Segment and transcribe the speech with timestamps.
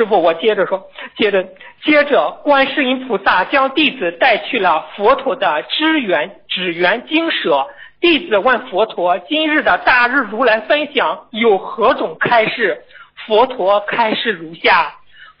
[0.00, 1.46] 师傅，我接着说，接着
[1.84, 7.66] 接着，观世音菩萨将弟子带去了佛陀的支援指缘经舍。
[8.00, 12.82] 弟子问佛陀：“今日的大日如来分享有何种开示？”
[13.26, 14.94] 佛陀开示如下：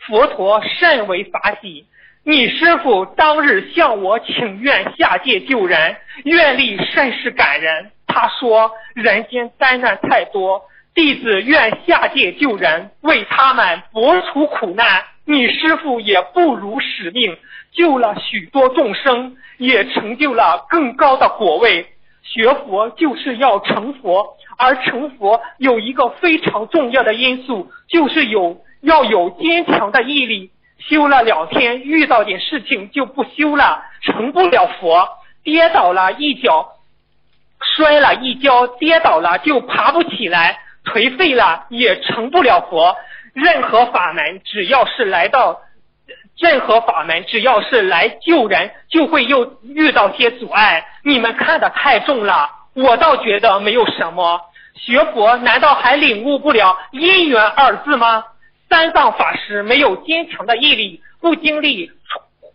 [0.06, 1.86] 佛陀甚为法喜，
[2.22, 7.92] 你师傅当日向我请愿下界救人，愿力甚是感人。
[8.06, 10.60] 他说：“人间灾难太多。”
[10.94, 15.02] 弟子愿下界救人，为他们博除苦难。
[15.24, 17.36] 你师傅也不辱使命，
[17.72, 21.86] 救了许多众生，也成就了更高的果位。
[22.22, 30.50] 学佛就是要成佛，而成佛有一个非常重要的因素，就是有要有坚强的毅力。
[30.78, 35.08] 修了两天，遇到点事情就不修了，成不了佛。
[35.44, 36.72] 跌倒了一脚，
[37.76, 40.58] 摔了一跤，跌倒了就爬不起来。
[40.92, 42.96] 颓废了也成不了佛。
[43.32, 45.60] 任何法门只要是来到，
[46.38, 50.84] 任何法门只要是来救人，就会又遇到些阻碍。
[51.04, 54.40] 你们看的太重了，我倒觉得没有什么。
[54.74, 58.24] 学佛难道还领悟不了因缘二字吗？
[58.68, 61.90] 三藏法师没有坚强的毅力，不经历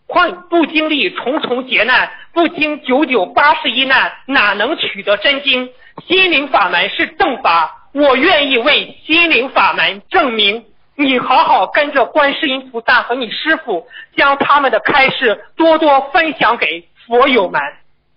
[0.06, 5.70] 困，不经历重重劫难，不经九九八十一难，哪能取得真经？
[6.06, 7.85] 心灵法门是正法。
[7.96, 10.66] 我愿意为心灵法门证明，
[10.96, 17.58] 你好好跟着观世音菩萨和你师傅，将他们的开示多多分享给佛友们。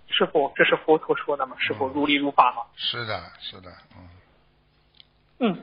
[0.10, 1.56] 师傅，这是佛陀说的吗？
[1.58, 2.64] 师傅如理如法吗？
[2.76, 5.48] 是的，是的，嗯。
[5.48, 5.58] 嗯。